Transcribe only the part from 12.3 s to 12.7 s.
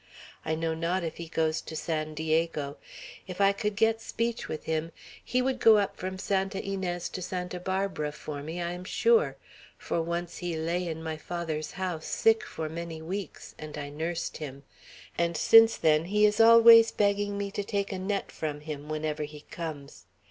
for